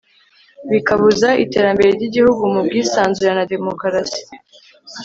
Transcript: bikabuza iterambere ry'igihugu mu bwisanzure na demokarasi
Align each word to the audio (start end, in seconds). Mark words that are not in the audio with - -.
bikabuza 0.71 1.29
iterambere 1.43 1.89
ry'igihugu 1.95 2.41
mu 2.53 2.61
bwisanzure 2.65 3.31
na 3.35 3.43
demokarasi 3.53 4.21